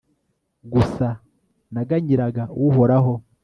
gusa, 0.71 1.07
naganyiraga 1.73 2.43
uhoraho 2.67 3.13